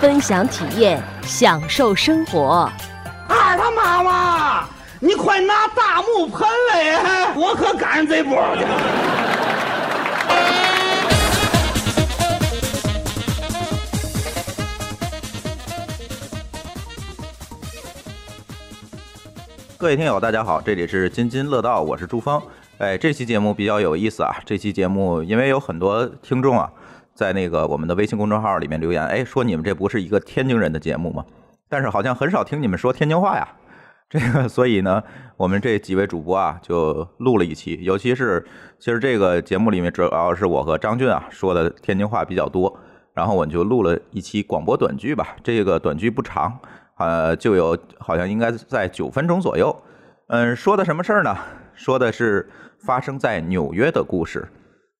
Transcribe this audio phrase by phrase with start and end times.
[0.00, 2.66] 分享体验，享受生活。
[3.28, 4.66] 二他妈妈，
[4.98, 8.64] 你快拿大木盆来，我可赶上这波去。
[19.76, 22.40] 各位听友，大家好，这里是津津乐道，我是朱峰。
[22.78, 24.34] 哎，这期节目比较有意思啊！
[24.46, 26.70] 这期节目因为有很多听众啊，
[27.20, 31.22] 在那个我们的微信公众号里面留言，哎，说你们这不是一个天津人的节目吗？
[31.68, 33.46] 但是好像很少听你们说天津话呀。
[34.08, 35.02] 这个，所以呢，
[35.36, 38.42] 我们这几位主播啊，就录了一期，尤其是
[38.78, 42.74] 其实这个节目里面主要是我和张俊啊说的天津话比较多，
[43.12, 45.36] 然后我就录了一期广播短剧吧。
[45.42, 46.58] 这个短剧不长，
[46.96, 49.76] 呃，就有好像应该在九分钟左右。
[50.28, 51.36] 嗯，说的什么事儿呢？
[51.74, 54.48] 说的是发生在纽约的故事。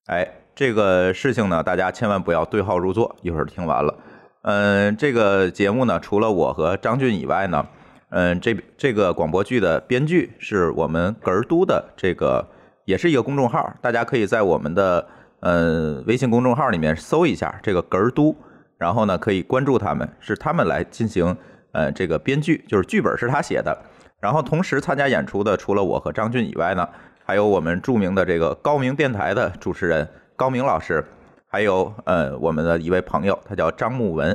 [0.06, 3.17] 哎，这个事情呢，大家千万不要对号入座。
[3.23, 3.95] 一会儿听完了，
[4.43, 7.67] 嗯，这个节目呢，除了我和张俊以外呢，
[8.11, 12.47] 嗯，这这个广播剧的编剧是我们格儿都的这个，
[12.84, 15.07] 也是一个公众号，大家可以在我们的
[15.41, 18.37] 呃微信公众号里面搜一下这个格儿都，
[18.77, 21.37] 然后呢可以关注他们，是他们来进行
[21.73, 23.77] 呃这个编剧，就是剧本是他写的。
[24.20, 26.87] 然后同时参加演出的，除了我和张俊以外呢，
[27.25, 30.07] 还有我们著名的这个高明电台的主持人
[30.41, 31.05] 高明老师，
[31.48, 34.34] 还有呃我们的一位朋友，他叫张木文，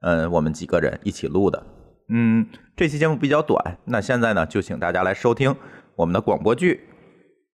[0.00, 1.62] 嗯，我们几个人一起录的。
[2.08, 5.54] 嗯，这期节目比较短，那现在呢就请大家来收听
[5.94, 6.76] 我们的广播剧《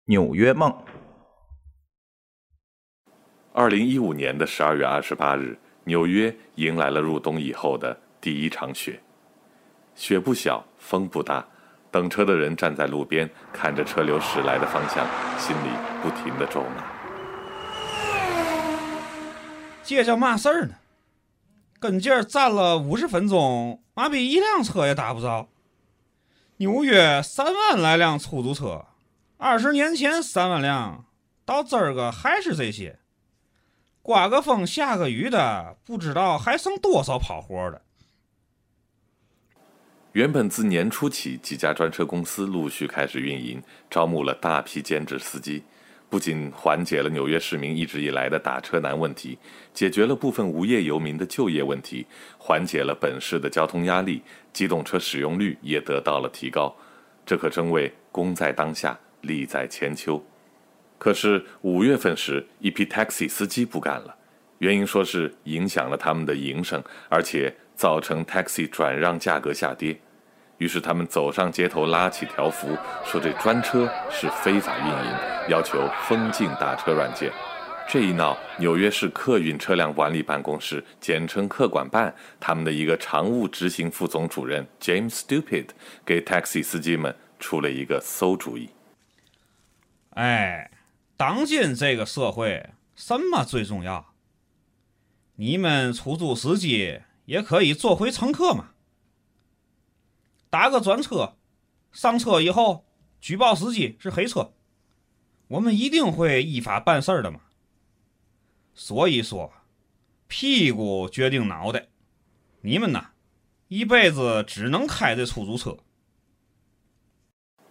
[0.05, 0.71] 纽约梦》。
[3.53, 8.99] 二零一五年的十二月二十八日，纽约迎来了入冬以后的第一场雪，
[9.93, 11.45] 雪不小，风不大。
[11.91, 15.05] 等车的人站在路边，看着车流驶来的方向，
[15.37, 15.69] 心里
[16.01, 16.83] 不停的咒骂
[19.83, 20.75] ：“这叫嘛事儿呢？
[21.79, 25.49] 跟这儿站了五十分钟，妈逼一辆车也打不着。
[26.57, 28.85] 纽约三万来辆出租车，
[29.37, 31.05] 二十年前三万辆，
[31.43, 32.99] 到今儿个还是这些。
[34.01, 37.81] 刮个风下个雨的，不知道还剩多少跑活的。”
[40.13, 45.63] 原本自年初起，几家专车公司陆续开始运营，招募了大批兼职司机，
[46.13, 49.35] 不仅缓解了纽约市民一直以来的打车难问题，
[49.73, 52.05] 解决了部分无业游民的就业问题，
[52.37, 54.21] 缓解了本市的交通压力，
[54.53, 56.75] 机动车使用率也得到了提高。
[57.25, 60.23] 这可真为功在当下，利在千秋。
[60.99, 64.15] 可是五月份时，一批 taxi 司机不干了，
[64.59, 67.51] 原因说是影响了他们的营生，而且。
[67.75, 69.99] 造成 taxi 转让价格下跌，
[70.63, 77.29] 于是他们走上街头，拉起条幅，说这专车是非法运营，要求封禁打车软件。
[77.85, 85.65] 这一闹，纽约市客运车辆管理办公室（简称客管办）他们的一个常务执行副总主任 James Stupid
[86.05, 88.69] 给 taxi 司机们出了一个馊主意。
[90.11, 90.71] 哎，
[91.17, 94.13] 当今这个社会，什么最重要？
[95.35, 97.01] 你们出租司机。
[97.25, 98.71] 也可以做回乘客嘛，
[100.53, 101.33] 打个专车，
[101.91, 102.85] 上车以后
[103.19, 104.53] 举报司机是黑车，
[105.47, 107.39] 我们一定会依法办事儿的嘛。
[108.75, 109.51] 所以说，
[110.27, 111.87] 屁股决定脑袋，
[112.61, 113.13] 你们呐，
[113.67, 115.75] 一辈子只能开这出租车。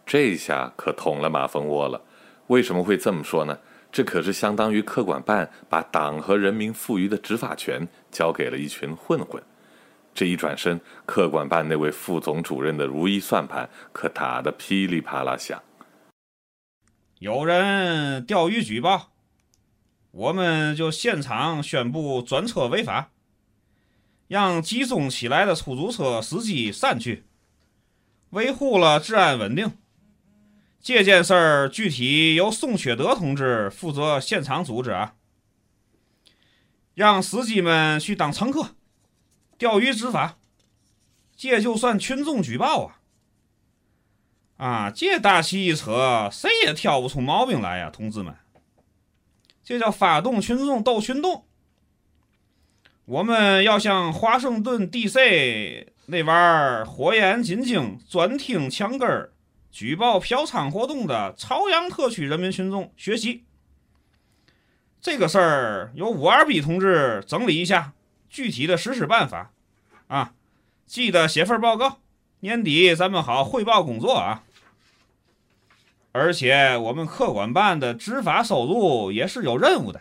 [0.04, 2.04] 这下可捅了马蜂窝了。
[2.48, 3.56] 为什么会这么说呢？
[3.92, 9.40] 这可是相当于客管办把党和人民赋予的执法权交给了一群混混。
[10.14, 15.62] 这一转身，客管办那位副总主任的如意算盘可打得噼里啪啦响。
[17.18, 19.12] 有人钓鱼举报，
[20.10, 23.10] 我们就现场宣布专车违法，
[24.28, 27.24] 让集中起来的出租车司机散去，
[28.30, 29.72] 维护了治安稳定。
[30.82, 35.14] 这件事儿具体由宋缺德同志负责现场组织啊，
[36.94, 38.74] 让司机们去当乘客，
[39.62, 40.38] 钓鱼执法，
[41.36, 42.98] 这就算群众举报啊！
[44.56, 48.34] 啊，这大旗一扯，谁也挑不出毛病来呀，同志们，
[49.62, 51.44] 这叫发动群众斗群众。
[53.04, 59.32] 我们要向华盛顿 DC 那玩儿火眼金睛、专听墙根儿、
[59.70, 63.44] 举报嫖娼活动的朝阳特区人民群众学习。
[65.00, 67.92] 这个事儿由五二 B 同志整理一下
[68.32, 69.50] 具体的实施办法，
[70.08, 70.32] 啊，
[70.86, 71.98] 记得写份报告，
[72.40, 74.42] 年底咱们好汇报工作啊。
[76.12, 80.00] 而且我们客管办的执法收入也是有任务的，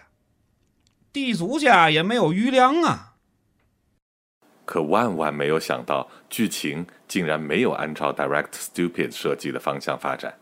[1.12, 3.16] 地主家也没有余粮啊。
[4.64, 10.38] 可万万没有想到，剧情竟然没有按照 Direct Stupid 设计的方向发展。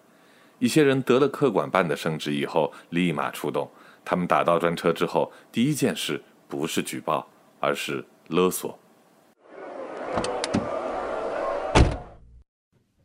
[0.60, 3.72] 一些人得了客管办的圣旨以后，立马出动。
[4.06, 7.28] 他们打到专车之后，第一件事不是举报，
[7.60, 8.78] 而是勒索。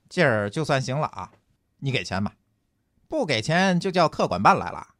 [0.09, 1.33] 今儿就算行了啊，
[1.79, 2.37] 你给钱吧，
[3.09, 4.95] 不给钱就叫客管办来了。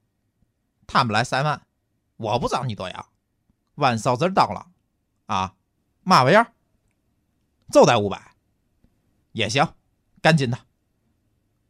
[0.87, 1.63] 他们来三万，
[2.17, 3.09] 我不找你多要，
[3.77, 4.67] 万嫂子到了
[5.27, 5.55] 啊，
[6.03, 6.53] 嘛玩意儿？
[7.71, 8.35] 就得五百，
[9.33, 9.67] 也行，
[10.21, 10.59] 赶紧的，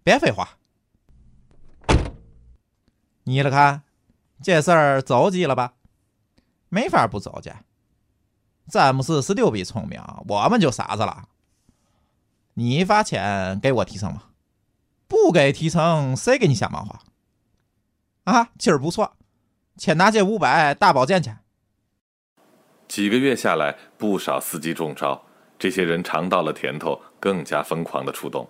[0.02, 0.58] 别废话。
[3.25, 3.82] 你了看。
[4.42, 5.75] 这事儿走急了吧？
[6.69, 7.50] 没法不走去。
[8.69, 11.28] 詹姆斯史丢比聪明，我们就傻子了。
[12.55, 14.22] 你发钱给我提成吗？
[15.06, 16.99] 不给提成，谁给你瞎忙活？
[18.25, 19.16] 啊，今儿不错，
[19.76, 21.31] 先拿这五百大保健去。
[22.88, 25.25] 几个月下来，不少司机中招，
[25.58, 28.49] 这些人尝到了甜头，更加疯狂的出动。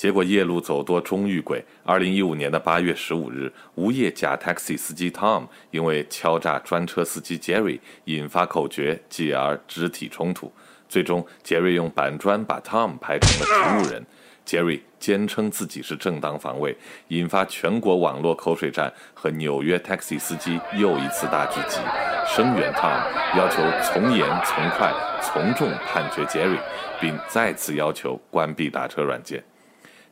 [0.00, 1.62] 结果夜路走多终遇鬼。
[1.84, 10.50] 二零一五年的八月十五日，无业假 taxi 司机 Tom 因为敲诈专车司机 Jerry 引发口角，继而肢体冲突。
[10.88, 14.06] 最终，Jerry 用板砖把 Tom 拍成了植物人。
[14.46, 16.74] Jerry 坚称自己是正当防卫，
[17.08, 21.78] 引发全国网络口水战和纽约 taxi 司机又一次大聚集，
[22.26, 23.02] 声援 Tom，
[23.36, 26.58] 要求从严从快从重判决 Jerry，
[26.98, 29.44] 并再次要求关闭打车软件。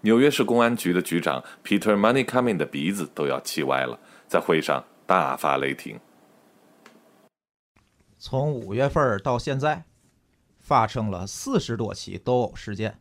[0.02, 3.98] 纽约市公安局的局长 Peter Moneycomin 的鼻子都要气歪了，
[4.28, 5.98] 在会上大发雷霆。
[8.16, 9.84] 从五月份到现在，
[10.60, 13.00] 发生了四十多起斗殴事件，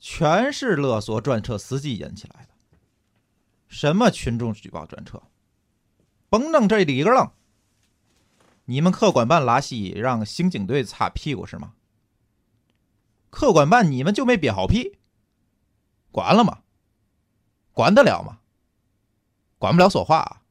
[0.00, 2.48] 全是勒索专车司机引起来的。
[3.68, 5.22] 什么群众举报专车，
[6.28, 7.32] 甭弄这里个楞！
[8.64, 11.74] 你们客管办拉稀让刑警队擦屁股是吗？
[13.30, 14.98] 客管办你们就没憋好屁？
[16.12, 16.62] 管了吗？
[17.72, 18.38] 管得了吗？
[19.58, 20.42] 管不了说话，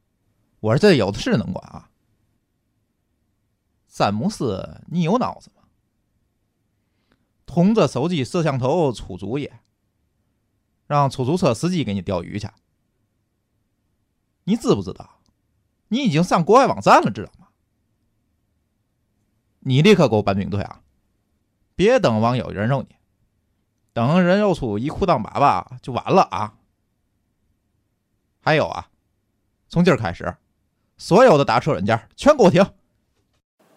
[0.59, 1.89] 我说这有的是能管啊。
[3.87, 5.63] 詹姆斯，你有脑子吗？
[7.45, 9.51] 通着手机摄像头出主意，
[10.87, 12.49] 让出租车司机给你钓鱼去。
[14.45, 15.19] 你知不知道？
[15.89, 17.49] 你已经上国外网站了，知道吗？
[19.59, 20.81] 你立刻给我搬兵队啊！
[21.75, 22.95] 别等网友人肉你。
[23.93, 26.53] 等人肉出一裤裆粑粑就完了啊！
[28.39, 28.87] 还有啊，
[29.67, 30.37] 从今儿开始，
[30.97, 32.65] 所有的打车软件全给我停。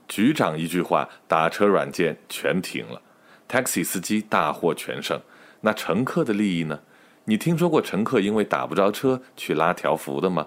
[0.07, 3.03] 局长一句话，打车软件全停了
[3.49, 5.21] ，taxi 司机大获全胜。
[5.63, 6.81] 那乘客的利益呢？
[7.25, 10.47] 你听说过乘客因为打不着车去拉条幅的吗？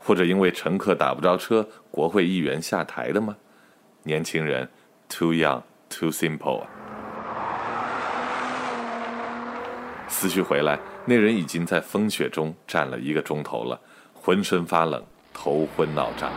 [0.00, 3.36] 或者因为乘客打不着车，国会议员下台的吗？
[4.02, 4.68] 年轻人
[5.08, 6.70] ，too young, too simple 啊！
[10.08, 13.80] 思绪回来，那人已经在风雪中站了一个钟头了，
[14.14, 16.30] 浑身发冷，头昏脑胀。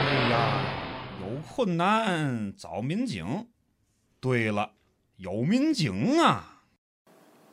[0.00, 0.60] 哎呀，
[1.20, 3.48] 有困难找民警。
[4.20, 4.70] 对了，
[5.16, 6.62] 有民警啊！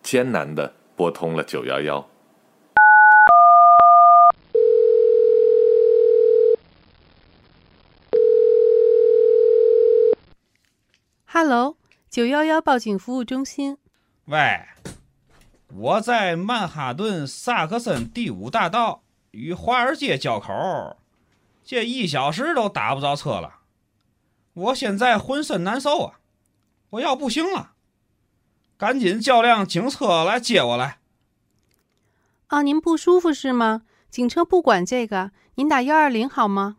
[0.02, 2.08] 艰难的拨通了九幺幺。
[11.38, 11.76] Hello，
[12.10, 13.78] 九幺幺报警服务中心。
[14.28, 14.68] 喂，
[15.68, 20.96] 我在曼哈顿萨克森第五大道与华尔街交口，
[21.62, 23.56] 这一小时都打不着车了。
[24.54, 26.20] 我现在浑身难受啊，
[26.92, 27.72] 我要不行了，
[28.78, 31.00] 赶紧叫辆警车来接我来。
[32.48, 33.82] 啊，您不舒服是吗？
[34.10, 36.78] 警车不管这个，您打幺二零好吗？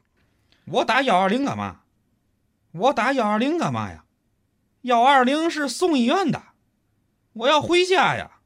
[0.64, 1.82] 我打幺二零干嘛？
[2.72, 4.04] 我打幺二零干嘛呀？
[4.86, 6.44] 幺二零是送医院的，
[7.32, 8.38] 我要回家呀！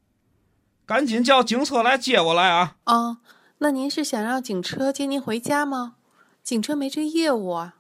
[0.86, 2.76] 赶紧叫警车来接我来啊！
[2.86, 3.18] 哦，
[3.58, 5.96] 那您是想让警车接您回家吗？
[6.42, 7.76] 警车没这业务啊。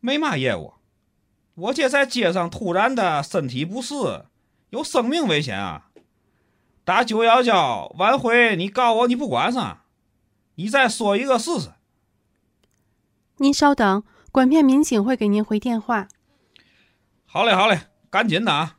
[0.00, 0.74] 没嘛业务，
[1.54, 4.24] 我这在街上突然的身体不适，
[4.70, 5.90] 有生命危险啊！
[6.84, 9.82] 打九幺幺，晚回你告我你不管上，
[10.56, 11.70] 你再说一个试试。
[13.36, 14.02] 您稍等，
[14.32, 16.08] 管片民警会给您回电话。
[17.24, 18.76] 好嘞，好嘞，赶紧的啊！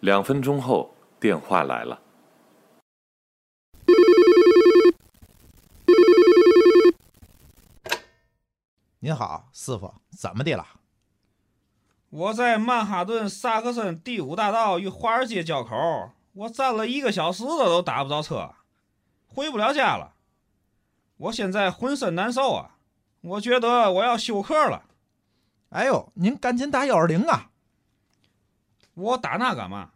[0.00, 2.02] 两分钟后，电话来了。
[8.98, 10.66] 您好，师傅，怎么的了？
[12.10, 18.54] 我在曼哈顿萨克森第五大道与华尔街交口，我站了一个小时了，都打不着车，
[19.26, 20.12] 回不了家了。
[21.16, 22.76] 我现在浑身难受啊，
[23.22, 24.85] 我觉得我要休克了。
[25.70, 27.50] 哎呦，您赶紧打幺二零啊！
[28.94, 29.90] 我打那干嘛？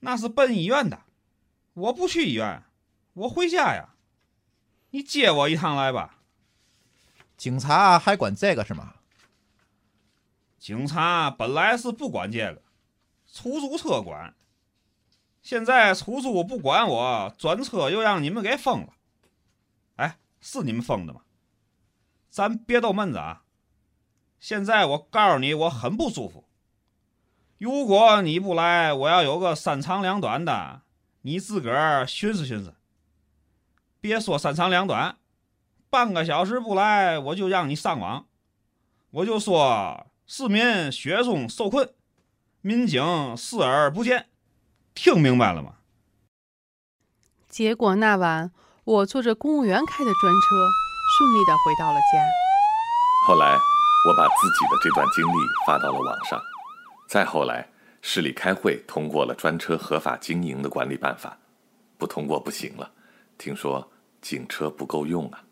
[0.00, 1.00] 那是奔医院的。
[1.74, 2.62] 我不去医院，
[3.14, 3.88] 我回家呀。
[4.90, 6.18] 你接我一趟来吧。
[7.36, 8.94] 警察还管这个是吗？
[10.58, 12.62] 警察本来是不管这个，
[13.32, 14.34] 出租车管。
[15.42, 18.92] 现在出租不管我，专车又让你们给封了。
[19.96, 21.22] 哎，是你们封的吗？
[22.28, 23.42] 咱别逗闷子啊！
[24.40, 26.44] 现在我告诉你，我很不舒服。
[27.58, 30.82] 如果你不来，我要有个三长两短的，
[31.22, 32.74] 你自个儿寻思寻思。
[34.00, 35.16] 别说三长两短，
[35.90, 38.26] 半个小时不来，我就让你上网，
[39.10, 41.92] 我就说市民雪中受困，
[42.60, 44.28] 民警视而不见，
[44.94, 45.74] 听明白了吗？
[47.48, 48.52] 结果那晚，
[48.84, 50.68] 我坐着公务员开的专车，
[51.16, 52.24] 顺利的回到了家。
[53.26, 53.56] 后来，
[54.06, 56.40] 我把自己的这段经历发到了网上。
[57.08, 57.68] 再后来，
[58.00, 61.36] 市里开会通过了专车合法经营的管理办法，
[61.96, 62.90] 不通过不行了。
[63.36, 63.90] 听说
[64.20, 65.42] 警车不够用啊。